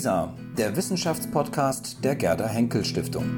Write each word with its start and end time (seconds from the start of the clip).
WISA, 0.00 0.32
der 0.56 0.74
Wissenschaftspodcast 0.74 2.02
der 2.02 2.16
Gerda 2.16 2.48
Henkel 2.48 2.82
Stiftung. 2.86 3.36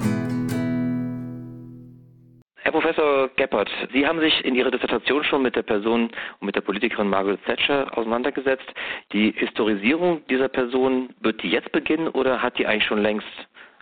Herr 2.55 2.71
Professor 2.71 3.28
Geppert, 3.35 3.69
Sie 3.92 4.07
haben 4.07 4.21
sich 4.21 4.44
in 4.44 4.55
Ihrer 4.55 4.71
Dissertation 4.71 5.25
schon 5.25 5.42
mit 5.42 5.57
der 5.57 5.64
Person 5.64 6.12
und 6.39 6.46
mit 6.46 6.55
der 6.55 6.60
Politikerin 6.60 7.08
Margaret 7.08 7.44
Thatcher 7.46 7.87
auseinandergesetzt. 7.98 8.73
Die 9.12 9.33
Historisierung 9.33 10.25
dieser 10.30 10.48
Person, 10.48 11.09
wird 11.19 11.43
die 11.43 11.51
jetzt 11.51 11.73
beginnen 11.73 12.07
oder 12.07 12.41
hat 12.41 12.57
die 12.59 12.67
eigentlich 12.69 12.87
schon 12.87 13.03
längst 13.03 13.27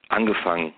angefangen? 0.09 0.73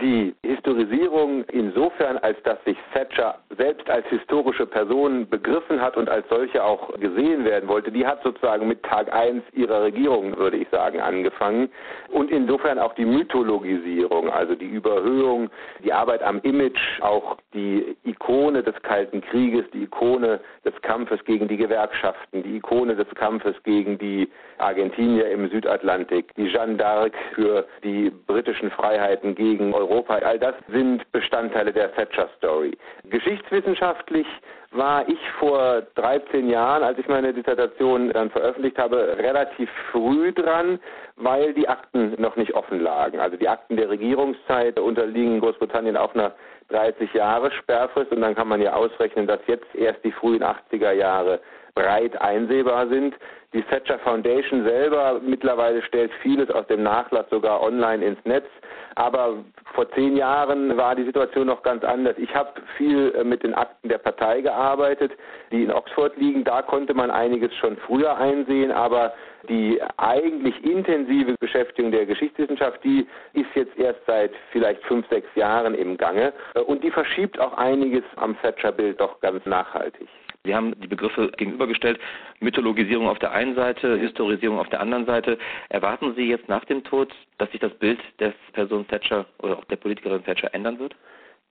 Die 0.00 0.34
Historisierung 0.42 1.44
insofern, 1.52 2.16
als 2.16 2.42
dass 2.44 2.56
sich 2.64 2.78
Thatcher 2.94 3.38
selbst 3.58 3.90
als 3.90 4.06
historische 4.06 4.64
Person 4.64 5.28
begriffen 5.28 5.82
hat 5.82 5.98
und 5.98 6.08
als 6.08 6.26
solche 6.30 6.64
auch 6.64 6.98
gesehen 6.98 7.44
werden 7.44 7.68
wollte, 7.68 7.92
die 7.92 8.06
hat 8.06 8.22
sozusagen 8.22 8.66
mit 8.66 8.82
Tag 8.82 9.12
1 9.12 9.42
ihrer 9.52 9.82
Regierung, 9.82 10.34
würde 10.38 10.56
ich 10.56 10.66
sagen, 10.70 10.98
angefangen. 11.00 11.68
Und 12.08 12.30
insofern 12.30 12.78
auch 12.78 12.94
die 12.94 13.04
Mythologisierung, 13.04 14.30
also 14.30 14.54
die 14.54 14.66
Überhöhung, 14.66 15.50
die 15.84 15.92
Arbeit 15.92 16.22
am 16.22 16.40
Image, 16.40 16.80
auch 17.02 17.36
die 17.52 17.94
Ikone 18.04 18.62
des 18.62 18.80
Kalten 18.82 19.20
Krieges, 19.20 19.66
die 19.74 19.82
Ikone 19.82 20.40
des 20.64 20.72
Kampfes 20.80 21.22
gegen 21.26 21.48
die 21.48 21.58
Gewerkschaften, 21.58 22.42
die 22.42 22.56
Ikone 22.56 22.96
des 22.96 23.08
Kampfes 23.14 23.62
gegen 23.62 23.98
die 23.98 24.26
Argentinier 24.56 25.28
im 25.30 25.50
Südatlantik, 25.50 26.34
die 26.36 26.48
Jeanne 26.48 26.76
d'Arc 26.76 27.12
für 27.34 27.66
die 27.84 28.10
britischen 28.26 28.70
Freiheiten 28.70 29.34
gegen 29.34 29.74
Europa. 29.82 30.14
All 30.14 30.38
das 30.38 30.54
sind 30.68 31.10
Bestandteile 31.12 31.72
der 31.72 31.92
Thatcher 31.94 32.28
Story. 32.36 32.76
Geschichtswissenschaftlich 33.04 34.26
war 34.70 35.06
ich 35.08 35.18
vor 35.38 35.82
13 35.96 36.48
Jahren, 36.48 36.82
als 36.82 36.98
ich 36.98 37.06
meine 37.08 37.32
Dissertation 37.32 38.10
dann 38.10 38.30
veröffentlicht 38.30 38.78
habe, 38.78 39.16
relativ 39.18 39.68
früh 39.90 40.32
dran, 40.32 40.80
weil 41.16 41.52
die 41.52 41.68
Akten 41.68 42.14
noch 42.20 42.36
nicht 42.36 42.54
offen 42.54 42.80
lagen. 42.80 43.20
Also 43.20 43.36
die 43.36 43.48
Akten 43.48 43.76
der 43.76 43.90
Regierungszeit 43.90 44.78
unterliegen 44.78 45.34
in 45.34 45.40
Großbritannien 45.40 45.96
auch 45.96 46.14
einer 46.14 46.32
30 46.70 47.12
Jahre 47.12 47.50
Sperrfrist 47.52 48.12
und 48.12 48.22
dann 48.22 48.34
kann 48.34 48.48
man 48.48 48.62
ja 48.62 48.72
ausrechnen, 48.72 49.26
dass 49.26 49.40
jetzt 49.46 49.74
erst 49.74 50.02
die 50.04 50.12
frühen 50.12 50.42
80er 50.42 50.92
Jahre 50.92 51.40
breit 51.74 52.20
einsehbar 52.20 52.88
sind. 52.88 53.14
Die 53.54 53.62
Thatcher 53.62 53.98
Foundation 53.98 54.64
selber 54.64 55.20
mittlerweile 55.22 55.82
stellt 55.82 56.10
vieles 56.22 56.50
aus 56.50 56.66
dem 56.68 56.82
Nachlass 56.82 57.28
sogar 57.30 57.62
online 57.62 58.04
ins 58.04 58.24
Netz. 58.24 58.46
Aber 58.94 59.44
vor 59.74 59.90
zehn 59.92 60.16
Jahren 60.16 60.76
war 60.76 60.94
die 60.94 61.04
Situation 61.04 61.46
noch 61.46 61.62
ganz 61.62 61.84
anders. 61.84 62.16
Ich 62.18 62.34
habe 62.34 62.50
viel 62.76 63.14
äh, 63.14 63.24
mit 63.24 63.42
den 63.42 63.54
Akten 63.54 63.88
der 63.88 63.98
Partei 63.98 64.40
gearbeitet, 64.40 65.12
die 65.50 65.64
in 65.64 65.72
Oxford 65.72 66.16
liegen. 66.16 66.44
Da 66.44 66.62
konnte 66.62 66.94
man 66.94 67.10
einiges 67.10 67.54
schon 67.56 67.76
früher 67.78 68.16
einsehen, 68.16 68.70
aber 68.70 69.12
die 69.48 69.80
eigentlich 69.96 70.62
intensive 70.64 71.34
Beschäftigung 71.40 71.90
der 71.90 72.06
Geschichtswissenschaft, 72.06 72.82
die 72.84 73.06
ist 73.32 73.48
jetzt 73.54 73.76
erst 73.78 74.00
seit 74.06 74.32
vielleicht 74.50 74.82
fünf, 74.84 75.06
sechs 75.08 75.28
Jahren 75.34 75.74
im 75.74 75.96
Gange. 75.96 76.32
Äh, 76.54 76.60
und 76.60 76.82
die 76.84 76.90
verschiebt 76.90 77.38
auch 77.38 77.54
einiges 77.58 78.04
am 78.16 78.36
Thatcher-Bild 78.40 79.00
doch 79.00 79.20
ganz 79.20 79.44
nachhaltig. 79.44 80.08
Sie 80.44 80.56
haben 80.56 80.74
die 80.80 80.88
Begriffe 80.88 81.30
gegenübergestellt, 81.36 82.00
Mythologisierung 82.40 83.08
auf 83.08 83.20
der 83.20 83.30
einen 83.30 83.54
Seite, 83.54 83.96
Historisierung 83.96 84.58
auf 84.58 84.68
der 84.70 84.80
anderen 84.80 85.06
Seite. 85.06 85.38
Erwarten 85.68 86.14
Sie 86.16 86.28
jetzt 86.28 86.48
nach 86.48 86.64
dem 86.64 86.82
Tod, 86.82 87.14
dass 87.38 87.48
sich 87.52 87.60
das 87.60 87.72
Bild 87.74 88.00
des 88.18 88.34
Person 88.52 88.86
Thatcher 88.88 89.24
oder 89.40 89.58
auch 89.58 89.64
der 89.66 89.76
Politikerin 89.76 90.24
Thatcher 90.24 90.52
ändern 90.52 90.80
wird? 90.80 90.96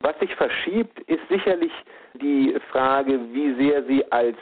Was 0.01 0.19
sich 0.19 0.35
verschiebt, 0.35 0.99
ist 1.01 1.25
sicherlich 1.29 1.71
die 2.15 2.53
Frage, 2.69 3.17
wie 3.31 3.53
sehr 3.53 3.83
sie 3.85 4.03
als 4.11 4.37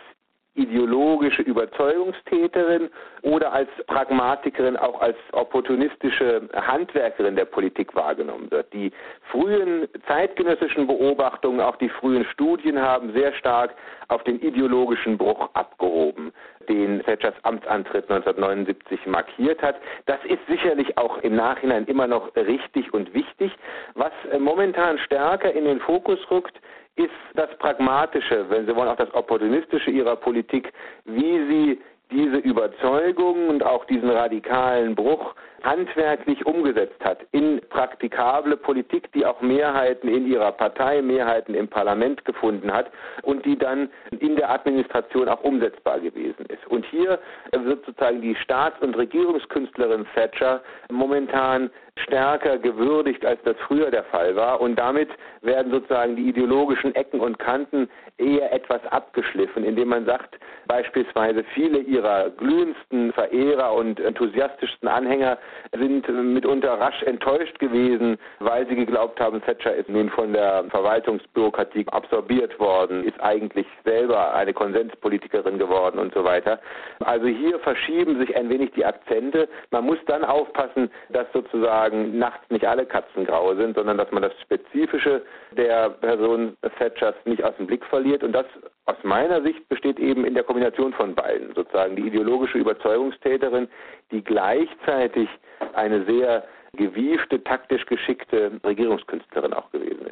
ideologische 0.59 1.41
Überzeugungstäterin 1.41 2.89
oder 3.21 3.51
als 3.53 3.69
Pragmatikerin, 3.87 4.77
auch 4.77 5.01
als 5.01 5.17
opportunistische 5.31 6.49
Handwerkerin 6.53 7.35
der 7.35 7.45
Politik 7.45 7.95
wahrgenommen 7.95 8.51
wird. 8.51 8.71
Die 8.73 8.91
frühen 9.31 9.87
zeitgenössischen 10.07 10.87
Beobachtungen, 10.87 11.61
auch 11.61 11.77
die 11.77 11.89
frühen 11.89 12.25
Studien 12.25 12.81
haben 12.81 13.13
sehr 13.13 13.33
stark 13.33 13.73
auf 14.09 14.23
den 14.23 14.39
ideologischen 14.41 15.17
Bruch 15.17 15.49
abgehoben, 15.53 16.33
den 16.67 17.01
Thatchers 17.03 17.35
Amtsantritt 17.43 18.09
1979 18.09 19.05
markiert 19.05 19.61
hat. 19.61 19.75
Das 20.05 20.19
ist 20.25 20.45
sicherlich 20.47 20.97
auch 20.97 21.17
im 21.19 21.35
Nachhinein 21.35 21.85
immer 21.85 22.07
noch 22.07 22.35
richtig 22.35 22.93
und 22.93 23.13
wichtig. 23.13 23.51
Was 23.95 24.11
momentan 24.37 24.97
stärker 24.99 25.51
in 25.51 25.65
den 25.65 25.79
Fokus 25.79 26.19
rückt, 26.29 26.59
ist 26.99 27.11
das 27.35 27.49
Pragmatische, 27.59 28.45
wenn 28.49 28.65
Sie 28.65 28.75
wollen, 28.75 28.89
auch 28.89 28.97
das 28.97 29.13
Opportunistische 29.13 29.89
Ihrer 29.89 30.17
Politik, 30.17 30.73
wie 31.05 31.47
Sie 31.47 31.81
diese 32.11 32.37
Überzeugung 32.37 33.49
und 33.49 33.63
auch 33.63 33.85
diesen 33.85 34.09
radikalen 34.09 34.95
Bruch 34.95 35.35
handwerklich 35.63 36.45
umgesetzt 36.45 37.03
hat 37.03 37.19
in 37.31 37.61
praktikable 37.69 38.57
Politik, 38.57 39.11
die 39.13 39.25
auch 39.25 39.41
Mehrheiten 39.41 40.07
in 40.07 40.25
ihrer 40.25 40.51
Partei, 40.51 41.01
Mehrheiten 41.01 41.53
im 41.53 41.67
Parlament 41.67 42.25
gefunden 42.25 42.71
hat 42.71 42.89
und 43.21 43.45
die 43.45 43.57
dann 43.57 43.89
in 44.19 44.35
der 44.35 44.49
Administration 44.49 45.27
auch 45.27 45.43
umsetzbar 45.43 45.99
gewesen 45.99 46.45
ist. 46.47 46.65
Und 46.67 46.85
hier 46.85 47.19
wird 47.51 47.85
sozusagen 47.85 48.21
die 48.21 48.35
Staats- 48.35 48.81
und 48.81 48.97
Regierungskünstlerin 48.97 50.07
Thatcher 50.15 50.61
momentan 50.89 51.69
stärker 52.03 52.57
gewürdigt, 52.57 53.25
als 53.25 53.41
das 53.43 53.55
früher 53.67 53.91
der 53.91 54.03
Fall 54.05 54.35
war. 54.35 54.61
Und 54.61 54.77
damit 54.77 55.09
werden 55.41 55.71
sozusagen 55.71 56.15
die 56.15 56.29
ideologischen 56.29 56.95
Ecken 56.95 57.19
und 57.19 57.39
Kanten 57.39 57.89
eher 58.17 58.51
etwas 58.53 58.85
abgeschliffen, 58.87 59.63
indem 59.63 59.89
man 59.89 60.05
sagt, 60.05 60.37
beispielsweise 60.67 61.43
viele 61.55 61.79
ihrer 61.79 62.29
glühendsten 62.29 63.11
Verehrer 63.13 63.73
und 63.73 63.99
enthusiastischsten 63.99 64.87
Anhänger 64.87 65.37
sind 65.77 66.07
mitunter 66.09 66.79
rasch 66.79 67.01
enttäuscht 67.03 67.57
gewesen, 67.59 68.17
weil 68.39 68.67
sie 68.67 68.75
geglaubt 68.75 69.19
haben, 69.19 69.41
Thatcher 69.41 69.75
ist 69.75 69.89
nun 69.89 70.09
von 70.09 70.33
der 70.33 70.65
Verwaltungsbürokratie 70.69 71.85
absorbiert 71.91 72.59
worden, 72.59 73.03
ist 73.03 73.19
eigentlich 73.21 73.65
selber 73.83 74.33
eine 74.35 74.53
Konsenspolitikerin 74.53 75.57
geworden 75.57 75.97
und 75.97 76.13
so 76.13 76.23
weiter. 76.23 76.59
Also 76.99 77.27
hier 77.27 77.57
verschieben 77.59 78.19
sich 78.19 78.35
ein 78.35 78.49
wenig 78.49 78.71
die 78.71 78.85
Akzente. 78.85 79.47
Man 79.71 79.85
muss 79.85 79.97
dann 80.05 80.23
aufpassen, 80.23 80.91
dass 81.09 81.25
sozusagen 81.33 81.88
nachts 81.91 82.49
nicht 82.49 82.65
alle 82.65 82.85
Katzen 82.85 83.25
grau 83.25 83.55
sind, 83.55 83.75
sondern 83.75 83.97
dass 83.97 84.11
man 84.11 84.23
das 84.23 84.33
Spezifische 84.41 85.21
der 85.51 85.89
Person 85.89 86.57
Thatchers 86.77 87.15
nicht 87.25 87.43
aus 87.43 87.55
dem 87.57 87.67
Blick 87.67 87.85
verliert. 87.85 88.23
Und 88.23 88.33
das 88.33 88.45
aus 88.85 88.97
meiner 89.03 89.41
Sicht 89.41 89.67
besteht 89.69 89.99
eben 89.99 90.25
in 90.25 90.33
der 90.33 90.43
Kombination 90.43 90.93
von 90.93 91.15
beiden. 91.15 91.53
Sozusagen 91.53 91.95
die 91.95 92.07
ideologische 92.07 92.57
Überzeugungstäterin, 92.57 93.67
die 94.11 94.23
gleichzeitig 94.23 95.29
eine 95.73 96.03
sehr 96.05 96.43
gewiefte, 96.73 97.43
taktisch 97.43 97.85
geschickte 97.85 98.51
Regierungskünstlerin 98.63 99.53
auch 99.53 99.71
gewesen 99.71 100.07
ist. 100.07 100.08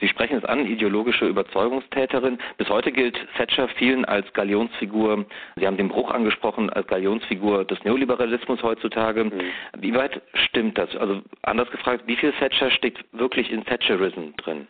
Sie 0.00 0.08
sprechen 0.08 0.38
es 0.38 0.44
an, 0.44 0.66
ideologische 0.66 1.26
Überzeugungstäterin. 1.26 2.38
Bis 2.56 2.68
heute 2.68 2.90
gilt 2.90 3.18
Thatcher 3.36 3.68
vielen 3.68 4.04
als 4.04 4.32
Galionsfigur. 4.32 5.26
Sie 5.56 5.66
haben 5.66 5.76
den 5.76 5.88
Bruch 5.88 6.10
angesprochen 6.10 6.70
als 6.70 6.86
Galionsfigur 6.86 7.64
des 7.64 7.82
Neoliberalismus 7.84 8.62
heutzutage. 8.62 9.24
Mhm. 9.24 9.32
Wie 9.78 9.94
weit 9.94 10.22
stimmt 10.34 10.78
das? 10.78 10.94
Also 10.96 11.20
anders 11.42 11.70
gefragt, 11.70 12.04
wie 12.06 12.16
viel 12.16 12.32
Thatcher 12.32 12.70
steckt 12.70 13.04
wirklich 13.12 13.50
in 13.52 13.64
Thatcherism 13.64 14.34
drin? 14.38 14.66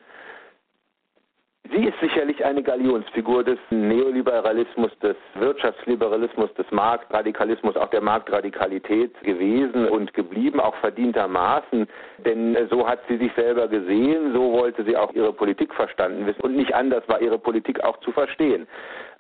Sie 1.73 1.85
ist 1.85 2.01
sicherlich 2.01 2.45
eine 2.45 2.65
Galionsfigur 2.65 3.45
des 3.45 3.59
Neoliberalismus, 3.71 4.91
des 4.99 5.17
Wirtschaftsliberalismus, 5.35 6.53
des 6.55 6.69
Marktradikalismus, 6.73 7.77
auch 7.77 7.91
der 7.91 8.01
Marktradikalität 8.01 9.15
gewesen 9.23 9.89
und 9.89 10.13
geblieben, 10.13 10.59
auch 10.59 10.75
verdientermaßen. 10.77 11.87
Denn 12.25 12.57
so 12.71 12.89
hat 12.89 13.01
sie 13.09 13.19
sich 13.19 13.33
selber 13.35 13.69
gesehen, 13.69 14.33
so 14.33 14.53
wollte 14.53 14.83
sie 14.83 14.97
auch 14.97 15.13
ihre 15.13 15.33
Politik 15.33 15.73
verstanden 15.73 16.27
wissen 16.27 16.41
und 16.41 16.57
nicht 16.57 16.75
anders 16.75 17.09
war 17.09 17.21
ihre 17.21 17.39
Politik 17.39 17.85
auch 17.85 17.99
zu 18.01 18.11
verstehen. 18.11 18.67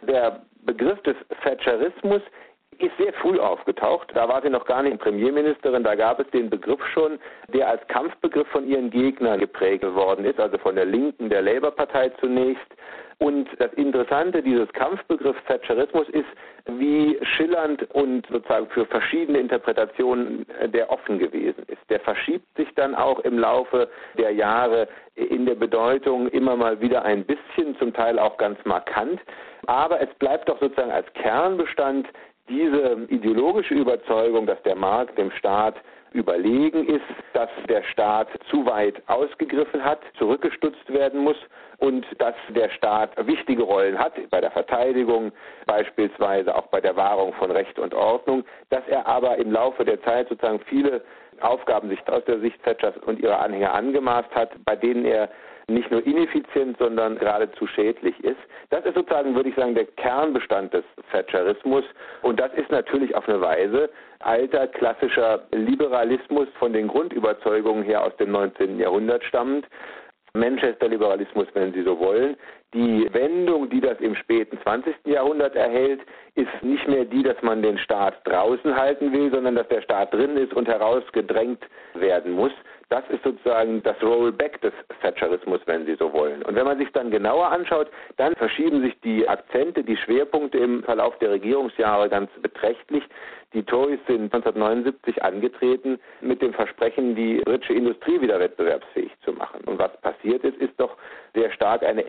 Der 0.02 0.42
Begriff 0.64 1.00
des 1.02 1.16
Thatcherismus 1.42 2.22
ist 2.82 2.96
sehr 2.98 3.12
früh 3.14 3.38
aufgetaucht. 3.38 4.10
Da 4.14 4.28
war 4.28 4.42
sie 4.42 4.50
noch 4.50 4.64
gar 4.64 4.82
nicht 4.82 4.98
Premierministerin. 4.98 5.84
Da 5.84 5.94
gab 5.94 6.20
es 6.20 6.28
den 6.30 6.50
Begriff 6.50 6.84
schon, 6.92 7.18
der 7.48 7.68
als 7.68 7.86
Kampfbegriff 7.88 8.48
von 8.48 8.66
ihren 8.66 8.90
Gegnern 8.90 9.40
geprägt 9.40 9.84
worden 9.84 10.24
ist, 10.24 10.40
also 10.40 10.58
von 10.58 10.76
der 10.76 10.84
Linken, 10.84 11.28
der 11.28 11.42
Labour-Partei 11.42 12.10
zunächst. 12.20 12.66
Und 13.18 13.48
das 13.58 13.70
Interessante 13.74 14.42
dieses 14.42 14.72
Kampfbegriffs 14.72 15.44
Thatcherismus 15.46 16.08
ist, 16.08 16.28
wie 16.66 17.18
schillernd 17.36 17.82
und 17.92 18.26
sozusagen 18.28 18.66
für 18.68 18.86
verschiedene 18.86 19.38
Interpretationen 19.38 20.46
der 20.72 20.90
offen 20.90 21.18
gewesen 21.18 21.64
ist. 21.66 21.82
Der 21.90 22.00
verschiebt 22.00 22.46
sich 22.56 22.68
dann 22.76 22.94
auch 22.94 23.18
im 23.20 23.38
Laufe 23.38 23.90
der 24.16 24.30
Jahre 24.30 24.88
in 25.16 25.44
der 25.44 25.54
Bedeutung 25.54 26.28
immer 26.28 26.56
mal 26.56 26.80
wieder 26.80 27.02
ein 27.02 27.24
bisschen, 27.24 27.76
zum 27.78 27.92
Teil 27.92 28.18
auch 28.18 28.38
ganz 28.38 28.58
markant. 28.64 29.20
Aber 29.66 30.00
es 30.00 30.08
bleibt 30.14 30.48
doch 30.48 30.58
sozusagen 30.58 30.90
als 30.90 31.12
Kernbestand 31.12 32.08
diese 32.50 33.06
ideologische 33.08 33.74
Überzeugung, 33.74 34.46
dass 34.46 34.60
der 34.64 34.76
Markt 34.76 35.16
dem 35.16 35.30
Staat 35.30 35.76
überlegen 36.12 36.88
ist, 36.88 37.04
dass 37.32 37.48
der 37.68 37.84
Staat 37.84 38.28
zu 38.50 38.66
weit 38.66 39.00
ausgegriffen 39.06 39.82
hat, 39.84 40.00
zurückgestutzt 40.18 40.92
werden 40.92 41.20
muss 41.20 41.36
und 41.78 42.04
dass 42.18 42.34
der 42.48 42.68
Staat 42.70 43.10
wichtige 43.26 43.62
Rollen 43.62 43.96
hat 43.96 44.14
bei 44.30 44.40
der 44.40 44.50
Verteidigung, 44.50 45.30
beispielsweise 45.66 46.54
auch 46.54 46.66
bei 46.66 46.80
der 46.80 46.96
Wahrung 46.96 47.32
von 47.34 47.52
Recht 47.52 47.78
und 47.78 47.94
Ordnung, 47.94 48.44
dass 48.70 48.82
er 48.88 49.06
aber 49.06 49.36
im 49.38 49.52
Laufe 49.52 49.84
der 49.84 50.02
Zeit 50.02 50.28
sozusagen 50.28 50.60
viele 50.66 51.02
Aufgaben 51.40 51.88
sich 51.88 52.00
aus 52.08 52.24
der 52.24 52.40
Sicht 52.40 52.62
Thatchers 52.64 52.96
und 53.06 53.20
ihrer 53.20 53.40
Anhänger 53.40 53.72
angemaßt 53.72 54.34
hat, 54.34 54.50
bei 54.64 54.74
denen 54.76 55.04
er 55.04 55.30
nicht 55.74 55.90
nur 55.90 56.04
ineffizient, 56.06 56.76
sondern 56.78 57.18
geradezu 57.18 57.66
schädlich 57.66 58.18
ist. 58.24 58.38
Das 58.70 58.84
ist 58.84 58.94
sozusagen, 58.94 59.34
würde 59.34 59.48
ich 59.48 59.54
sagen, 59.54 59.74
der 59.74 59.86
Kernbestand 59.86 60.72
des 60.72 60.84
Thatcherismus. 61.10 61.84
Und 62.22 62.38
das 62.38 62.52
ist 62.54 62.70
natürlich 62.70 63.14
auf 63.14 63.28
eine 63.28 63.40
Weise 63.40 63.90
alter 64.20 64.66
klassischer 64.68 65.42
Liberalismus 65.52 66.48
von 66.58 66.72
den 66.72 66.88
Grundüberzeugungen 66.88 67.82
her 67.84 68.04
aus 68.04 68.16
dem 68.16 68.30
19. 68.32 68.78
Jahrhundert 68.78 69.24
stammend. 69.24 69.66
Manchester-Liberalismus, 70.32 71.48
wenn 71.54 71.72
Sie 71.72 71.82
so 71.82 71.98
wollen. 71.98 72.36
Die 72.72 73.12
Wendung, 73.12 73.68
die 73.68 73.80
das 73.80 73.98
im 73.98 74.14
späten 74.14 74.56
20. 74.62 74.94
Jahrhundert 75.04 75.56
erhält, 75.56 76.00
ist 76.36 76.62
nicht 76.62 76.86
mehr 76.86 77.04
die, 77.04 77.24
dass 77.24 77.40
man 77.42 77.62
den 77.62 77.78
Staat 77.78 78.14
draußen 78.24 78.76
halten 78.76 79.12
will, 79.12 79.30
sondern 79.32 79.56
dass 79.56 79.66
der 79.68 79.82
Staat 79.82 80.14
drin 80.14 80.36
ist 80.36 80.54
und 80.54 80.68
herausgedrängt 80.68 81.64
werden 81.94 82.32
muss. 82.32 82.52
Das 82.88 83.02
ist 83.08 83.22
sozusagen 83.22 83.82
das 83.82 84.00
Rollback 84.02 84.60
des 84.60 84.72
Thatcherismus, 85.00 85.60
wenn 85.66 85.86
Sie 85.86 85.94
so 85.94 86.12
wollen. 86.12 86.42
Und 86.42 86.56
wenn 86.56 86.64
man 86.64 86.78
sich 86.78 86.90
dann 86.92 87.10
genauer 87.10 87.50
anschaut, 87.50 87.88
dann 88.16 88.34
verschieben 88.34 88.82
sich 88.82 88.98
die 89.00 89.28
Akzente, 89.28 89.84
die 89.84 89.96
Schwerpunkte 89.96 90.58
im 90.58 90.82
Verlauf 90.82 91.16
der 91.18 91.30
Regierungsjahre 91.30 92.08
ganz 92.08 92.30
beträchtlich. 92.42 93.04
Die 93.52 93.64
Tories 93.64 93.98
sind 94.06 94.32
1979 94.32 95.22
angetreten 95.22 95.98
mit 96.20 96.40
dem 96.40 96.52
Versprechen, 96.52 97.16
die 97.16 97.38
britische 97.44 97.74
Industrie 97.74 98.20
wieder 98.20 98.38
wettbewerbsfähig 98.38 99.10
zu 99.24 99.32
machen. 99.32 99.62
Und 99.66 99.78
was 99.78 99.96
passiert 100.02 100.44
ist, 100.44 100.56
ist 100.58 100.78
doch 100.78 100.96
sehr 101.34 101.50
stark 101.52 101.84
eine 101.84 102.02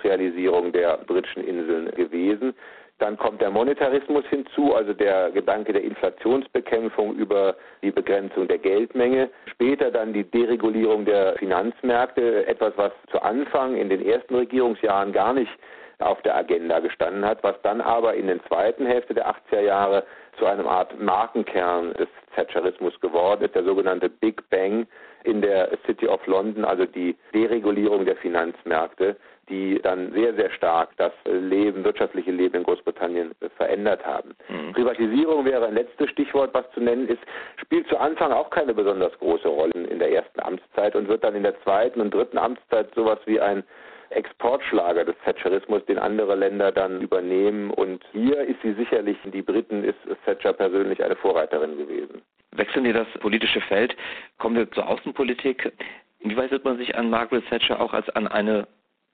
Entindustrialisierung 0.00 0.72
der 0.72 0.98
britischen 0.98 1.44
Inseln 1.44 1.90
gewesen. 1.92 2.54
Dann 2.98 3.16
kommt 3.16 3.40
der 3.40 3.50
Monetarismus 3.50 4.24
hinzu, 4.26 4.74
also 4.74 4.92
der 4.92 5.30
Gedanke 5.30 5.72
der 5.72 5.82
Inflationsbekämpfung 5.82 7.14
über 7.14 7.56
die 7.82 7.90
Begrenzung 7.90 8.46
der 8.46 8.58
Geldmenge. 8.58 9.30
Später 9.46 9.90
dann 9.90 10.12
die 10.12 10.24
Deregulierung 10.24 11.06
der 11.06 11.34
Finanzmärkte, 11.38 12.46
etwas, 12.46 12.74
was 12.76 12.92
zu 13.10 13.22
Anfang 13.22 13.76
in 13.76 13.88
den 13.88 14.04
ersten 14.04 14.34
Regierungsjahren 14.34 15.12
gar 15.12 15.32
nicht 15.32 15.50
auf 15.98 16.20
der 16.22 16.36
Agenda 16.36 16.80
gestanden 16.80 17.24
hat, 17.24 17.42
was 17.42 17.60
dann 17.62 17.80
aber 17.80 18.14
in 18.14 18.26
der 18.26 18.42
zweiten 18.44 18.86
Hälfte 18.86 19.14
der 19.14 19.28
80er 19.28 19.60
Jahre 19.60 20.04
zu 20.38 20.46
einem 20.46 20.66
Art 20.66 20.98
Markenkern 21.00 21.92
des 21.94 22.08
Thatcherismus 22.34 22.98
geworden 23.00 23.44
ist, 23.44 23.54
der 23.54 23.64
sogenannte 23.64 24.08
Big 24.08 24.48
Bang 24.50 24.86
in 25.24 25.42
der 25.42 25.70
City 25.86 26.06
of 26.06 26.26
London, 26.26 26.64
also 26.64 26.86
die 26.86 27.16
Deregulierung 27.34 28.04
der 28.04 28.16
Finanzmärkte, 28.16 29.16
die 29.50 29.80
dann 29.82 30.12
sehr, 30.12 30.34
sehr 30.34 30.50
stark 30.50 30.90
das 30.96 31.12
Leben, 31.24 31.84
wirtschaftliche 31.84 32.30
Leben 32.30 32.56
in 32.56 32.62
Großbritannien 32.62 33.32
verändert 33.56 34.04
haben. 34.06 34.34
Mhm. 34.48 34.72
Privatisierung 34.72 35.44
wäre 35.44 35.66
ein 35.66 35.74
letztes 35.74 36.08
Stichwort, 36.10 36.54
was 36.54 36.70
zu 36.72 36.80
nennen 36.80 37.08
ist, 37.08 37.20
spielt 37.56 37.88
zu 37.88 37.98
Anfang 37.98 38.32
auch 38.32 38.50
keine 38.50 38.72
besonders 38.72 39.16
große 39.18 39.48
Rolle 39.48 39.72
in 39.72 39.98
der 39.98 40.12
ersten 40.12 40.40
Amtszeit 40.40 40.94
und 40.96 41.08
wird 41.08 41.24
dann 41.24 41.34
in 41.34 41.42
der 41.42 41.60
zweiten 41.62 42.00
und 42.00 42.14
dritten 42.14 42.38
Amtszeit 42.38 42.94
sowas 42.94 43.18
wie 43.26 43.40
ein 43.40 43.64
Exportschlager 44.10 45.04
des 45.04 45.14
Thatcherismus, 45.24 45.84
den 45.86 45.98
andere 45.98 46.34
Länder 46.34 46.72
dann 46.72 47.00
übernehmen. 47.00 47.70
Und 47.70 48.04
hier 48.12 48.40
ist 48.40 48.60
sie 48.62 48.72
sicherlich, 48.74 49.16
die 49.24 49.42
Briten 49.42 49.84
ist 49.84 49.98
Thatcher 50.24 50.52
persönlich 50.52 51.02
eine 51.02 51.16
Vorreiterin 51.16 51.76
gewesen. 51.78 52.22
Wechseln 52.52 52.84
wir 52.84 52.92
das 52.92 53.06
politische 53.20 53.60
Feld, 53.60 53.96
kommen 54.38 54.56
wir 54.56 54.70
zur 54.72 54.88
Außenpolitik. 54.88 55.72
Inwieweit 56.18 56.50
wird 56.50 56.64
man 56.64 56.76
sich 56.76 56.96
an 56.96 57.08
Margaret 57.08 57.46
Thatcher 57.48 57.80
auch 57.80 57.94
als 57.94 58.08
an 58.10 58.26
eine 58.26 58.66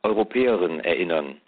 Europäerin 0.06 0.80
erinnern? 0.80 1.40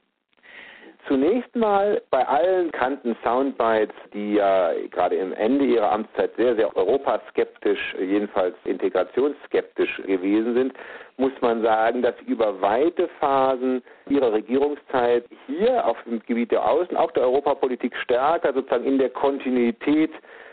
Zunächst 1.06 1.56
mal 1.56 2.02
bei 2.10 2.26
allen 2.26 2.70
Kanten 2.70 3.16
Soundbites, 3.25 3.94
die 4.12 4.34
ja 4.34 4.72
gerade 4.90 5.16
im 5.16 5.32
Ende 5.32 5.64
ihrer 5.64 5.90
Amtszeit 5.90 6.32
sehr, 6.37 6.55
sehr 6.55 6.76
europaskeptisch, 6.76 7.94
jedenfalls 7.99 8.55
integrationsskeptisch 8.64 10.02
gewesen 10.05 10.52
sind, 10.55 10.75
muss 11.16 11.32
man 11.40 11.62
sagen, 11.62 12.02
dass 12.02 12.14
sie 12.19 12.31
über 12.31 12.60
weite 12.60 13.08
Phasen 13.20 13.82
ihrer 14.10 14.32
Regierungszeit 14.34 15.25
hier 15.46 15.87
auf 15.87 15.96
dem 16.04 16.20
Gebiet 16.26 16.50
der 16.50 16.69
Außen, 16.69 16.94
auch 16.96 17.11
der 17.12 17.22
Europapolitik 17.22 17.96
stärker 17.96 18.52
sozusagen 18.52 18.84
in 18.84 18.99
der 18.99 19.08
Kontinuität 19.11 20.12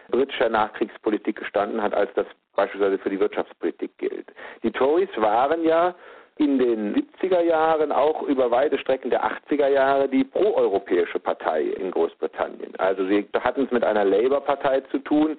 britischer 0.10 0.50
Nachkriegspolitik 0.50 1.38
gestanden 1.38 1.81
hat, 1.81 1.94
als 1.94 2.13
das 2.13 2.28
beispielsweise 2.56 2.98
für 2.98 3.10
die 3.10 3.19
Wirtschaftspolitik 3.19 3.98
gilt. 3.98 4.31
Die 4.63 4.72
Tories 4.72 5.10
waren 5.18 5.63
ja 5.66 5.94
in 6.38 6.60
den 6.60 6.96
70er 6.96 7.42
Jahren, 7.42 7.92
auch 7.92 8.24
über 8.24 8.52
weite 8.52 8.78
Strecken 8.78 9.10
der 9.10 9.24
80er 9.24 9.70
Jahre, 9.70 10.10
die 10.10 10.24
proeuropäische 10.24 11.20
Partei 11.20 11.62
in 11.64 11.92
Großbritannien. 11.92 12.76
Also 12.78 13.06
sie 13.06 13.26
hatten 13.40 13.64
es 13.64 13.72
mit 13.72 13.84
einer 13.84 14.04
Labour-Partei 14.04 14.82
zu 14.92 15.00
tun, 15.00 15.38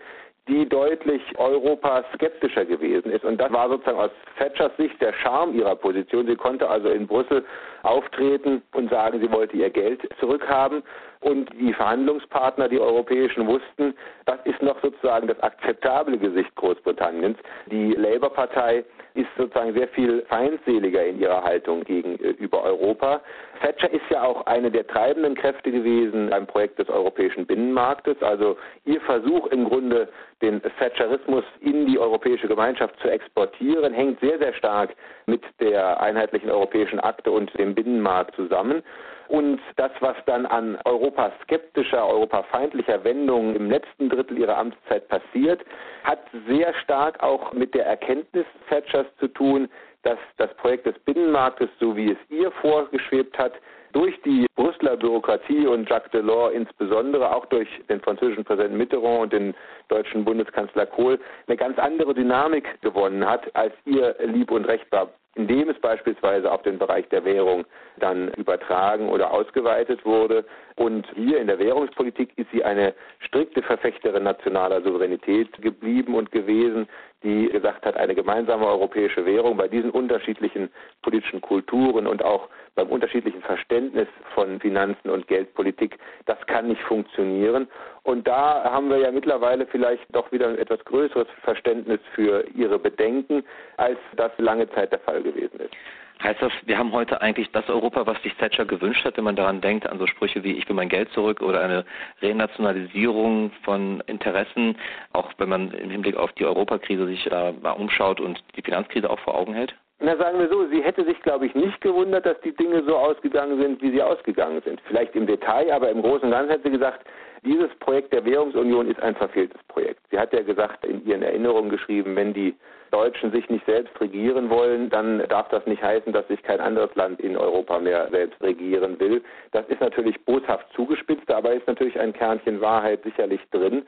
die 0.49 0.69
deutlich 0.69 1.23
europaskeptischer 1.39 2.65
gewesen 2.65 3.11
ist. 3.11 3.25
Und 3.25 3.41
das 3.41 3.53
war 3.53 3.69
sozusagen 3.69 3.99
aus 3.99 4.11
Thatchers 4.39 4.77
Sicht 4.77 5.01
der 5.01 5.13
Charme 5.13 5.55
ihrer 5.55 5.75
Position. 5.75 6.27
Sie 6.27 6.37
konnte 6.37 6.69
also 6.69 6.89
in 6.89 7.07
Brüssel 7.07 7.45
auftreten 7.83 8.63
und 8.73 8.89
sagen, 8.89 9.21
sie 9.21 9.31
wollte 9.31 9.57
ihr 9.57 9.71
Geld 9.71 10.09
zurückhaben. 10.21 10.83
Und 11.21 11.51
die 11.59 11.73
Verhandlungspartner, 11.73 12.69
die 12.69 12.79
europäischen, 12.79 13.47
wussten, 13.49 13.95
das 14.27 14.39
noch 14.67 14.81
sozusagen 14.83 15.27
das 15.27 15.41
akzeptable 15.41 16.19
Gesicht 16.19 16.55
Großbritanniens. 16.57 17.39
Die 17.71 17.93
Labour-Partei 17.93 18.85
ist 19.15 19.29
sozusagen 19.39 19.73
sehr 19.73 19.89
viel 19.89 20.23
feindseliger 20.29 21.05
in 21.05 21.19
ihrer 21.19 21.43
Haltung 21.43 21.83
gegenüber 21.85 22.63
Europa. 22.63 23.23
Thatcher 23.63 23.91
ist 23.91 24.03
ja 24.11 24.23
auch 24.23 24.45
eine 24.45 24.71
der 24.71 24.87
treibenden 24.87 25.35
Kräfte 25.35 25.71
gewesen 25.73 26.29
beim 26.29 26.47
Projekt 26.47 26.79
des 26.79 26.89
europäischen 26.91 27.47
Binnenmarktes. 27.47 28.23
Also 28.23 28.59
ihr 28.85 29.01
Versuch 29.01 29.47
im 29.47 29.65
Grunde, 29.65 30.09
den 30.43 30.61
Thatcherismus 30.79 31.45
in 31.61 31.87
die 31.87 31.99
europäische 31.99 32.47
Gemeinschaft 32.47 32.99
zu 33.01 33.09
exportieren, 33.09 33.95
hängt 33.95 34.21
sehr, 34.21 34.39
sehr 34.39 34.53
stark 34.53 34.95
mit 35.25 35.43
der 35.61 35.99
einheitlichen 36.01 36.51
europäischen 36.51 37.01
Akte 37.01 37.31
und 37.31 37.57
dem 37.59 37.75
Binnenmarkt 37.75 38.37
zusammen. 38.37 38.83
Und 39.28 39.61
das, 39.76 39.90
was 40.00 40.17
dann 40.26 40.46
an 40.46 40.78
europaskeptischer, 40.84 42.06
europafeindlicher 42.06 43.02
Wendung 43.05 43.55
im 43.56 43.70
letzten 43.70 44.08
Drittel 44.08 44.38
ihrer 44.38 44.56
Amtszeit 44.56 45.08
passiert, 45.08 45.64
hat 46.05 46.20
sehr 46.46 46.73
stark 46.75 47.23
auch 47.23 47.52
mit 47.52 47.75
der 47.75 47.87
Erkenntnis 47.87 48.46
Thatchers 48.69 49.06
zu 49.19 49.28
tun, 49.28 49.69
dass 50.02 50.19
das 50.37 50.55
Projekt 50.55 50.87
des 50.87 50.96
Binnenmarktes, 51.00 51.69
so 51.81 51.96
wie 51.96 52.12
es 52.12 52.19
ihr 52.28 52.52
vorgeschwebt 52.52 53.37
hat, 53.38 53.55
durch 53.93 54.14
die 54.23 54.46
Brüsseler 54.55 54.96
Bürokratie 54.96 55.67
und 55.67 55.88
Jacques 55.88 56.11
Delors 56.12 56.52
insbesondere, 56.52 57.34
auch 57.34 57.46
durch 57.46 57.69
den 57.88 58.00
französischen 58.00 58.44
Präsidenten 58.44 58.76
Mitterrand 58.76 59.23
und 59.23 59.32
den 59.32 59.55
deutschen 59.88 60.25
Bundeskanzler 60.25 60.87
Kohl, 60.87 61.18
eine 61.47 61.56
ganz 61.56 61.78
andere 61.78 62.14
Dynamik 62.14 62.80
gewonnen 62.83 63.28
hat, 63.28 63.54
als 63.56 63.73
ihr 63.85 64.14
lieb 64.21 64.50
und 64.50 64.66
recht 64.66 64.90
war 64.92 65.09
indem 65.37 65.69
es 65.69 65.78
beispielsweise 65.78 66.50
auf 66.50 66.62
den 66.62 66.78
Bereich 66.78 67.09
der 67.11 67.25
Währung 67.25 67.64
dann 67.99 68.28
übertragen 68.35 69.09
oder 69.11 69.33
ausgeweitet 69.33 70.05
wurde. 70.05 70.45
Und 70.76 71.07
hier 71.14 71.38
in 71.38 71.47
der 71.47 71.59
Währungspolitik 71.59 72.33
ist 72.37 72.50
sie 72.52 72.64
eine 72.64 72.95
strikte 73.21 73.62
Verfechterin 73.62 74.25
nationaler 74.25 74.83
Souveränität 74.83 75.50
geblieben 75.61 76.14
und 76.14 76.33
gewesen, 76.33 76.88
die 77.23 77.49
gesagt 77.49 77.85
hat, 77.87 77.96
eine 77.96 78.14
gemeinsame 78.14 78.66
europäische 78.66 79.25
Währung 79.25 79.56
bei 79.56 79.68
diesen 79.68 79.90
unterschiedlichen 79.90 80.70
politischen 81.02 81.40
Kulturen 81.40 82.06
und 82.06 82.25
auch 82.25 82.49
beim 82.75 82.88
unterschiedlichen 82.88 83.40
Verständnis 83.40 84.06
von 84.35 84.61
Finanzen 84.61 85.08
und 85.08 85.26
Geldpolitik, 85.26 85.99
das 86.26 86.38
kann 86.46 86.68
nicht 86.68 86.82
funktionieren. 86.82 87.68
Und 88.02 88.28
da 88.28 88.64
haben 88.64 88.90
wir 88.90 88.99
ja 88.99 89.11
mittlerweile 89.11 89.66
vielleicht 89.66 90.04
doch 90.14 90.30
wieder 90.30 90.49
ein 90.49 90.58
etwas 90.58 90.85
größeres 90.85 91.26
Verständnis 91.42 92.00
für 92.14 92.46
ihre 92.54 92.78
Bedenken, 92.78 93.42
als 93.78 93.99
das 94.16 94.30
lange 94.37 94.70
Zeit 94.70 94.92
der 94.92 95.00
Fall 95.00 95.23
gewesen 95.23 95.58
ist. 95.58 95.75
Heißt 96.23 96.40
das, 96.40 96.52
wir 96.64 96.78
haben 96.78 96.92
heute 96.92 97.20
eigentlich 97.20 97.50
das 97.52 97.68
Europa, 97.68 98.06
was 98.06 98.20
sich 98.23 98.35
Thatcher 98.37 98.64
gewünscht 98.64 99.04
hat, 99.04 99.16
wenn 99.16 99.25
man 99.25 99.37
daran 99.37 99.61
denkt, 99.61 99.87
an 99.87 99.99
so 99.99 100.06
Sprüche 100.06 100.42
wie 100.42 100.52
ich 100.52 100.68
will 100.68 100.75
mein 100.75 100.88
Geld 100.88 101.11
zurück 101.12 101.42
oder 101.42 101.61
eine 101.61 101.85
Renationalisierung 102.23 103.52
von 103.62 104.02
Interessen, 104.06 104.76
auch 105.12 105.30
wenn 105.38 105.50
man 105.50 105.73
im 105.73 105.90
Hinblick 105.90 106.16
auf 106.16 106.32
die 106.32 106.46
Europakrise 106.46 107.06
sich 107.06 107.25
da 107.25 107.52
mal 107.61 107.73
umschaut 107.73 108.20
und 108.20 108.42
die 108.56 108.62
Finanzkrise 108.62 109.11
auch 109.11 109.20
vor 109.20 109.35
Augen 109.35 109.52
hält? 109.52 109.75
Na, 109.99 110.16
sagen 110.16 110.38
wir 110.38 110.49
so, 110.49 110.66
sie 110.68 110.82
hätte 110.82 111.04
sich, 111.04 111.20
glaube 111.23 111.46
ich, 111.46 111.54
nicht 111.54 111.80
gewundert, 111.80 112.26
dass 112.26 112.38
die 112.42 112.54
Dinge 112.54 112.82
so 112.85 112.96
ausgegangen 112.96 113.61
sind, 113.61 113.80
wie 113.80 113.90
sie 113.90 114.02
ausgegangen 114.02 114.61
sind. 114.62 114.80
Vielleicht 114.87 115.14
im 115.16 115.26
Detail, 115.26 115.73
aber 115.73 115.90
im 115.90 116.02
Großen 116.02 116.25
und 116.25 116.30
Ganzen 116.32 116.50
hätte 116.50 116.64
sie 116.64 116.70
gesagt, 116.70 117.06
dieses 117.47 117.73
Projekt 117.76 118.12
der 118.12 118.25
Währungsunion 118.25 118.91
ist 118.91 119.00
ein 119.00 119.15
verfehltes 119.15 119.62
Projekt. 119.69 120.00
Sie 120.11 120.19
hat 120.19 120.33
ja 120.33 120.43
gesagt, 120.43 120.85
in 120.85 121.07
ihren 121.07 121.23
Erinnerungen 121.23 121.71
geschrieben, 121.71 122.17
wenn 122.17 122.35
die 122.35 122.55
Deutschen 122.91 123.33
sich 123.33 123.49
nicht 123.49 123.65
selbst 123.67 123.99
regieren 124.00 124.50
wollen, 124.50 124.91
dann 124.91 125.23
darf 125.29 125.49
das 125.49 125.65
nicht 125.67 125.83
heißen, 125.83 126.12
dass 126.12 126.26
sich 126.29 126.43
kein 126.43 126.61
anderes 126.61 126.95
Land 126.95 127.21
in 127.21 127.37
Europa 127.37 127.79
mehr 127.79 128.09
selbst 128.11 128.41
regieren 128.43 128.99
will. 129.00 129.23
Das 129.53 129.67
ist 129.69 129.81
natürlich 129.81 130.23
boshaft 130.25 130.67
zugespitzt, 130.75 131.31
aber 131.31 131.53
ist 131.53 131.67
natürlich 131.67 131.99
ein 131.99 132.12
Kernchen 132.12 132.61
Wahrheit 132.61 133.03
sicherlich 133.03 133.41
drin. 133.50 133.85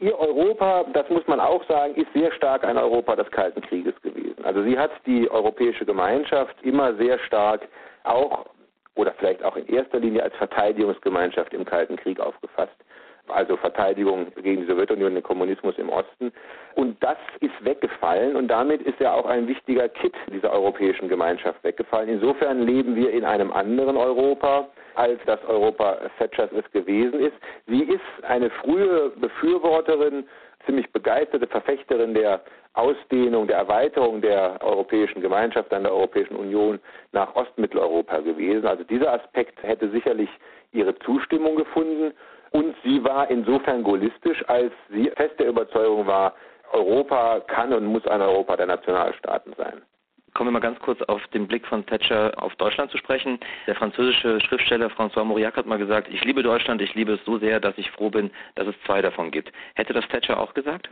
Ihr 0.00 0.18
Europa, 0.18 0.84
das 0.92 1.08
muss 1.08 1.26
man 1.26 1.40
auch 1.40 1.64
sagen, 1.68 1.94
ist 1.94 2.12
sehr 2.12 2.32
stark 2.32 2.64
ein 2.64 2.76
Europa 2.76 3.16
des 3.16 3.30
Kalten 3.30 3.60
Krieges 3.62 3.94
gewesen. 4.02 4.44
Also 4.44 4.62
sie 4.62 4.78
hat 4.78 4.90
die 5.06 5.30
europäische 5.30 5.84
Gemeinschaft 5.84 6.56
immer 6.62 6.94
sehr 6.94 7.18
stark 7.20 7.62
auch 8.02 8.46
oder 8.96 9.12
vielleicht 9.18 9.42
auch 9.42 9.56
in 9.56 9.66
erster 9.66 9.98
Linie 9.98 10.22
als 10.22 10.34
Verteidigungsgemeinschaft 10.36 11.52
im 11.52 11.64
Kalten 11.64 11.96
Krieg 11.96 12.20
aufgefasst. 12.20 12.76
Also 13.28 13.56
Verteidigung 13.56 14.26
gegen 14.42 14.62
die 14.62 14.66
Sowjetunion, 14.66 15.08
und 15.08 15.14
den 15.14 15.22
Kommunismus 15.22 15.78
im 15.78 15.88
Osten. 15.88 16.30
Und 16.74 17.02
das 17.02 17.16
ist 17.40 17.64
weggefallen 17.64 18.36
und 18.36 18.48
damit 18.48 18.82
ist 18.82 19.00
ja 19.00 19.14
auch 19.14 19.24
ein 19.24 19.48
wichtiger 19.48 19.88
Kit 19.88 20.12
dieser 20.30 20.52
europäischen 20.52 21.08
Gemeinschaft 21.08 21.64
weggefallen. 21.64 22.10
Insofern 22.10 22.62
leben 22.62 22.94
wir 22.94 23.10
in 23.12 23.24
einem 23.24 23.50
anderen 23.50 23.96
Europa, 23.96 24.68
als 24.94 25.18
das 25.24 25.42
Europa 25.46 25.98
Thatchers 26.18 26.50
es 26.52 26.70
gewesen 26.72 27.18
ist. 27.18 27.34
Sie 27.66 27.84
ist 27.84 28.24
eine 28.24 28.50
frühe 28.50 29.10
Befürworterin, 29.16 30.28
ziemlich 30.66 30.90
begeisterte 30.92 31.46
Verfechterin 31.46 32.12
der 32.12 32.42
Ausdehnung, 32.74 33.46
der 33.46 33.56
Erweiterung 33.58 34.20
der 34.20 34.58
Europäischen 34.62 35.22
Gemeinschaft 35.22 35.72
an 35.72 35.84
der 35.84 35.92
Europäischen 35.92 36.36
Union 36.36 36.80
nach 37.12 37.34
Ostmitteleuropa 37.34 38.18
gewesen. 38.18 38.66
Also 38.66 38.84
dieser 38.84 39.12
Aspekt 39.12 39.62
hätte 39.62 39.90
sicherlich 39.90 40.28
ihre 40.72 40.96
Zustimmung 41.00 41.56
gefunden. 41.56 42.12
Und 42.50 42.74
sie 42.84 43.02
war 43.02 43.30
insofern 43.30 43.82
gaullistisch, 43.82 44.44
als 44.48 44.72
sie 44.90 45.10
fest 45.16 45.38
der 45.38 45.48
Überzeugung 45.48 46.06
war, 46.06 46.34
Europa 46.72 47.40
kann 47.46 47.72
und 47.72 47.86
muss 47.86 48.06
ein 48.06 48.20
Europa 48.20 48.56
der 48.56 48.66
Nationalstaaten 48.66 49.54
sein. 49.56 49.82
Kommen 50.34 50.48
wir 50.48 50.52
mal 50.54 50.60
ganz 50.60 50.80
kurz 50.80 51.00
auf 51.02 51.24
den 51.28 51.46
Blick 51.46 51.64
von 51.64 51.86
Thatcher 51.86 52.32
auf 52.36 52.56
Deutschland 52.56 52.90
zu 52.90 52.98
sprechen. 52.98 53.38
Der 53.68 53.76
französische 53.76 54.40
Schriftsteller 54.40 54.88
François 54.88 55.22
Mauriac 55.22 55.56
hat 55.56 55.66
mal 55.66 55.78
gesagt, 55.78 56.08
ich 56.10 56.24
liebe 56.24 56.42
Deutschland, 56.42 56.82
ich 56.82 56.92
liebe 56.96 57.12
es 57.12 57.24
so 57.24 57.38
sehr, 57.38 57.60
dass 57.60 57.78
ich 57.78 57.88
froh 57.92 58.10
bin, 58.10 58.32
dass 58.56 58.66
es 58.66 58.74
zwei 58.84 59.00
davon 59.00 59.30
gibt. 59.30 59.52
Hätte 59.74 59.92
das 59.92 60.06
Thatcher 60.08 60.40
auch 60.40 60.52
gesagt? 60.52 60.88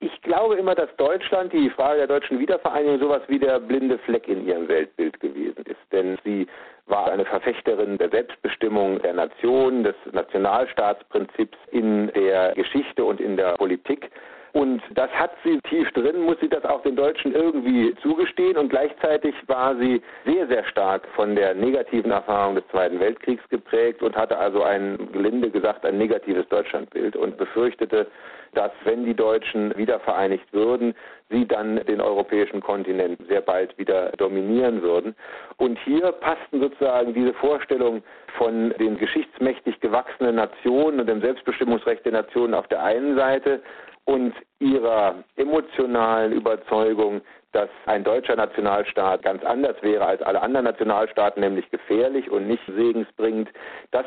Ich 0.00 0.20
glaube 0.22 0.56
immer, 0.56 0.74
dass 0.74 0.94
Deutschland, 0.96 1.52
die 1.52 1.70
Frage 1.70 1.98
der 1.98 2.06
deutschen 2.06 2.38
Wiedervereinigung, 2.38 2.98
sowas 2.98 3.22
wie 3.28 3.38
der 3.38 3.58
blinde 3.58 3.98
Fleck 3.98 4.28
in 4.28 4.46
ihrem 4.46 4.68
Weltbild 4.68 5.18
gewesen 5.20 5.64
ist. 5.64 5.80
Denn 5.90 6.18
sie 6.24 6.46
war 6.86 7.10
eine 7.10 7.24
Verfechterin 7.24 7.96
der 7.96 8.10
Selbstbestimmung 8.10 9.00
der 9.00 9.14
Nation, 9.14 9.84
des 9.84 9.94
Nationalstaatsprinzips 10.12 11.56
in 11.70 12.08
der 12.12 12.52
Geschichte 12.54 13.04
und 13.04 13.20
in 13.20 13.36
der 13.36 13.52
Politik. 13.52 14.10
Und 14.56 14.80
das 14.94 15.10
hat 15.10 15.32
sie 15.44 15.60
tief 15.68 15.90
drin, 15.92 16.22
muss 16.22 16.40
sie 16.40 16.48
das 16.48 16.64
auch 16.64 16.80
den 16.80 16.96
Deutschen 16.96 17.34
irgendwie 17.34 17.94
zugestehen. 18.00 18.56
Und 18.56 18.70
gleichzeitig 18.70 19.34
war 19.48 19.76
sie 19.76 20.00
sehr, 20.24 20.46
sehr 20.46 20.64
stark 20.64 21.06
von 21.14 21.36
der 21.36 21.54
negativen 21.54 22.10
Erfahrung 22.10 22.54
des 22.54 22.66
Zweiten 22.68 22.98
Weltkriegs 22.98 23.46
geprägt 23.50 24.02
und 24.02 24.16
hatte 24.16 24.38
also 24.38 24.62
ein, 24.62 25.12
gelinde 25.12 25.50
gesagt, 25.50 25.84
ein 25.84 25.98
negatives 25.98 26.48
Deutschlandbild 26.48 27.16
und 27.16 27.36
befürchtete, 27.36 28.06
dass 28.54 28.70
wenn 28.84 29.04
die 29.04 29.12
Deutschen 29.12 29.76
wieder 29.76 30.00
vereinigt 30.00 30.50
würden, 30.54 30.94
sie 31.28 31.46
dann 31.46 31.76
den 31.84 32.00
europäischen 32.00 32.62
Kontinent 32.62 33.20
sehr 33.28 33.42
bald 33.42 33.76
wieder 33.76 34.12
dominieren 34.12 34.80
würden. 34.80 35.14
Und 35.58 35.78
hier 35.80 36.12
passten 36.12 36.62
sozusagen 36.62 37.12
diese 37.12 37.34
Vorstellung 37.34 38.02
von 38.38 38.70
den 38.80 38.96
geschichtsmächtig 38.96 39.80
gewachsenen 39.80 40.36
Nationen 40.36 41.00
und 41.00 41.08
dem 41.08 41.20
Selbstbestimmungsrecht 41.20 42.06
der 42.06 42.12
Nationen 42.12 42.54
auf 42.54 42.68
der 42.68 42.82
einen 42.82 43.16
Seite 43.16 43.60
und 44.06 44.34
ihrer 44.60 45.22
emotionalen 45.36 46.32
Überzeugung, 46.32 47.20
dass 47.52 47.68
ein 47.86 48.04
deutscher 48.04 48.36
Nationalstaat 48.36 49.22
ganz 49.22 49.44
anders 49.44 49.76
wäre 49.82 50.06
als 50.06 50.22
alle 50.22 50.42
anderen 50.42 50.64
Nationalstaaten, 50.64 51.40
nämlich 51.40 51.70
gefährlich 51.70 52.30
und 52.30 52.46
nicht 52.46 52.62
segensbringend, 52.66 53.50
das 53.90 54.06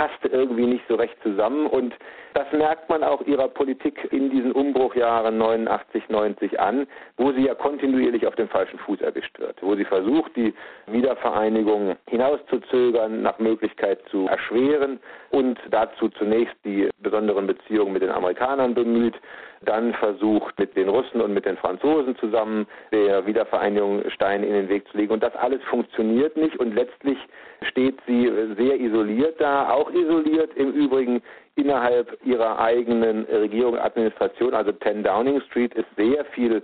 passte 0.00 0.28
irgendwie 0.28 0.64
nicht 0.64 0.84
so 0.88 0.94
recht 0.94 1.16
zusammen. 1.22 1.66
Und 1.66 1.94
das 2.32 2.50
merkt 2.52 2.88
man 2.88 3.04
auch 3.04 3.20
ihrer 3.26 3.48
Politik 3.48 4.08
in 4.10 4.30
diesen 4.30 4.52
Umbruchjahren 4.52 5.36
89, 5.36 6.08
90 6.08 6.58
an, 6.58 6.86
wo 7.18 7.32
sie 7.32 7.46
ja 7.46 7.54
kontinuierlich 7.54 8.26
auf 8.26 8.34
dem 8.34 8.48
falschen 8.48 8.78
Fuß 8.78 9.02
erwischt 9.02 9.38
wird, 9.38 9.62
wo 9.62 9.74
sie 9.74 9.84
versucht, 9.84 10.34
die 10.36 10.54
Wiedervereinigung 10.86 11.96
hinauszuzögern, 12.08 13.20
nach 13.20 13.38
Möglichkeit 13.40 14.00
zu 14.10 14.26
erschweren 14.26 15.00
und 15.32 15.60
dazu 15.70 16.08
zunächst 16.08 16.56
die 16.64 16.88
besonderen 17.00 17.46
Beziehungen 17.46 17.92
mit 17.92 18.00
den 18.00 18.10
Amerikanern 18.10 18.72
bemüht, 18.72 19.20
dann 19.62 19.92
versucht 19.94 20.58
mit 20.58 20.74
den 20.76 20.88
Russen 20.88 21.20
und 21.20 21.34
mit 21.34 21.44
den 21.44 21.56
Franzosen 21.58 22.16
zusammen 22.16 22.66
der 22.92 23.26
Wiedervereinigung 23.26 24.08
Steine 24.10 24.46
in 24.46 24.52
den 24.54 24.68
Weg 24.68 24.88
zu 24.88 24.96
legen. 24.96 25.12
Und 25.12 25.22
das 25.22 25.34
alles 25.36 25.62
funktioniert 25.64 26.36
nicht 26.36 26.56
und 26.58 26.74
letztlich 26.74 27.18
steht 27.62 27.98
sie 28.06 28.32
sehr 28.56 28.80
isoliert 28.80 29.40
da, 29.40 29.70
auch 29.70 29.90
isoliert 29.90 30.54
im 30.56 30.72
Übrigen 30.72 31.22
innerhalb 31.56 32.18
ihrer 32.24 32.58
eigenen 32.58 33.24
Regierung, 33.24 33.76
Administration. 33.76 34.54
Also 34.54 34.72
10 34.72 35.02
Downing 35.02 35.40
Street 35.42 35.74
ist 35.74 35.88
sehr 35.96 36.24
viel 36.26 36.62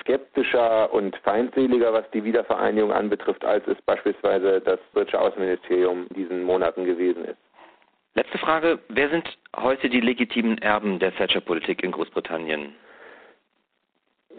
skeptischer 0.00 0.92
und 0.92 1.16
feindseliger, 1.18 1.92
was 1.92 2.08
die 2.12 2.24
Wiedervereinigung 2.24 2.92
anbetrifft, 2.92 3.44
als 3.44 3.66
es 3.66 3.76
beispielsweise 3.82 4.60
das 4.60 4.78
deutsche 4.94 5.20
Außenministerium 5.20 6.06
in 6.08 6.14
diesen 6.14 6.42
Monaten 6.44 6.84
gewesen 6.84 7.24
ist. 7.24 7.47
Letzte 8.14 8.38
Frage. 8.38 8.78
Wer 8.88 9.10
sind 9.10 9.38
heute 9.56 9.88
die 9.88 10.00
legitimen 10.00 10.58
Erben 10.58 10.98
der 10.98 11.14
Thatcher-Politik 11.14 11.82
in 11.82 11.92
Großbritannien? 11.92 12.74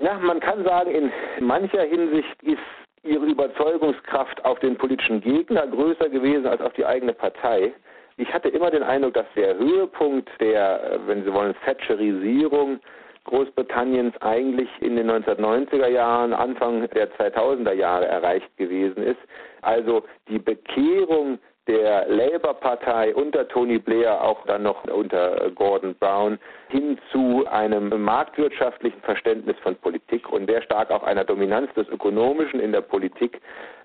Ja, 0.02 0.18
man 0.20 0.40
kann 0.40 0.64
sagen, 0.64 0.92
in 0.92 1.12
mancher 1.40 1.84
Hinsicht 1.84 2.42
ist 2.44 2.58
ihre 3.04 3.26
Überzeugungskraft 3.26 4.44
auf 4.46 4.60
den 4.60 4.78
politischen 4.78 5.22
Gegner 5.22 5.68
größer 5.68 6.10
gewesen 6.10 6.48
als 6.48 6.62
auf 6.62 6.74
die 6.74 6.86
eigene 6.86 7.14
Partei. 7.14 7.74
Ich 8.18 8.34
hatte 8.34 8.50
immer 8.50 8.70
den 8.70 8.84
Eindruck, 8.84 9.14
dass 9.14 9.28
der 9.36 9.58
Höhepunkt 9.58 10.30
der, 10.40 11.00
wenn 11.06 11.24
Sie 11.24 11.34
wollen, 11.34 11.56
Thatcherisierung 11.64 12.80
Großbritanniens 13.26 14.16
eigentlich 14.22 14.70
in 14.80 14.96
den 14.96 15.10
1990er 15.10 15.88
Jahren, 15.88 16.34
Anfang 16.34 16.90
der 16.90 17.12
2000er 17.16 17.74
Jahre 17.74 18.08
erreicht 18.08 18.50
gewesen 18.58 19.04
ist. 19.04 19.20
Also 19.62 20.04
die 20.28 20.40
Bekehrung 20.40 21.38
der 21.70 22.08
Labour-Partei 22.08 23.14
unter 23.14 23.48
Tony 23.48 23.78
Blair, 23.78 24.24
auch 24.24 24.44
dann 24.48 24.64
noch 24.64 24.84
unter 24.86 25.52
Gordon 25.54 25.94
Brown, 26.00 26.40
hin 26.70 26.98
zu 27.12 27.46
einem 27.48 27.90
marktwirtschaftlichen 28.02 29.00
Verständnis 29.02 29.56
von 29.62 29.76
Politik 29.76 30.32
und 30.32 30.50
sehr 30.50 30.64
stark 30.64 30.90
auch 30.90 31.04
einer 31.04 31.24
Dominanz 31.24 31.72
des 31.76 31.88
Ökonomischen 31.90 32.60
in 32.60 32.72
der 32.72 32.82
Politik. 32.82 33.40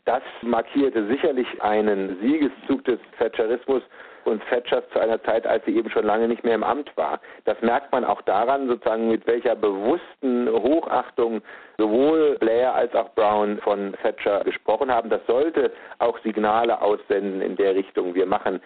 Das 0.06 0.22
markierte 0.40 1.06
sicherlich 1.08 1.46
einen 1.60 2.18
Siegeszug 2.22 2.84
des 2.84 2.98
Thatcherismus 3.18 3.82
und 4.26 4.42
Thatchers 4.48 4.84
zu 4.92 4.98
einer 4.98 5.22
Zeit, 5.22 5.46
als 5.46 5.64
sie 5.64 5.76
eben 5.76 5.90
schon 5.90 6.04
lange 6.04 6.28
nicht 6.28 6.44
mehr 6.44 6.54
im 6.54 6.64
Amt 6.64 6.90
war. 6.96 7.20
Das 7.44 7.60
merkt 7.60 7.92
man 7.92 8.04
auch 8.04 8.22
daran, 8.22 8.68
sozusagen 8.68 9.08
mit 9.08 9.26
welcher 9.26 9.56
bewussten 9.56 10.48
Hochachtung 10.50 11.42
sowohl 11.78 12.36
Blair 12.38 12.74
als 12.74 12.94
auch 12.94 13.14
Brown 13.14 13.58
von 13.58 13.94
Thatcher 14.02 14.44
gesprochen 14.44 14.90
haben. 14.90 15.10
Das 15.10 15.20
sollte 15.26 15.72
auch 15.98 16.18
Signale 16.20 16.80
aussenden 16.80 17.40
in 17.40 17.56
der 17.56 17.74
Richtung. 17.74 18.14
Wir 18.14 18.26
machen 18.26 18.60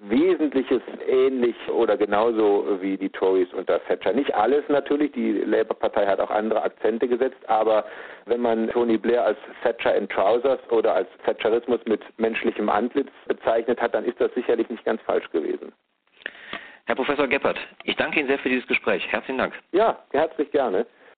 Wesentliches 0.00 0.82
ähnlich 1.06 1.56
oder 1.68 1.96
genauso 1.96 2.78
wie 2.80 2.96
die 2.96 3.08
Tories 3.08 3.52
unter 3.54 3.82
Thatcher. 3.84 4.12
Nicht 4.12 4.34
alles 4.34 4.62
natürlich, 4.68 5.12
die 5.12 5.32
Labour-Partei 5.32 6.06
hat 6.06 6.20
auch 6.20 6.30
andere 6.30 6.62
Akzente 6.62 7.08
gesetzt, 7.08 7.38
aber 7.46 7.84
wenn 8.26 8.40
man 8.40 8.68
Tony 8.68 8.98
Blair 8.98 9.24
als 9.24 9.38
Thatcher 9.62 9.94
in 9.94 10.08
Trousers 10.08 10.60
oder 10.70 10.94
als 10.94 11.08
Thatcherismus 11.24 11.80
mit 11.86 12.02
menschlichem 12.18 12.68
Antlitz 12.68 13.10
bezeichnet 13.26 13.80
hat, 13.80 13.94
dann 13.94 14.04
ist 14.04 14.20
das 14.20 14.32
sicherlich 14.34 14.68
nicht 14.68 14.84
ganz 14.84 15.00
falsch 15.02 15.30
gewesen. 15.30 15.72
Herr 16.84 16.94
Professor 16.94 17.26
Geppert, 17.26 17.58
ich 17.82 17.96
danke 17.96 18.20
Ihnen 18.20 18.28
sehr 18.28 18.38
für 18.38 18.48
dieses 18.48 18.66
Gespräch. 18.68 19.04
Herzlichen 19.10 19.38
Dank. 19.38 19.54
Ja, 19.72 19.98
herzlich 20.12 20.50
gerne. 20.52 20.86